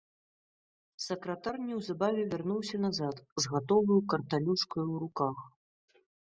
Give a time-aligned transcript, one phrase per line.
[1.07, 3.15] Сакратар неўзабаве вярнуўся назад
[3.45, 5.37] з гатоваю карталюшкаю ў руках.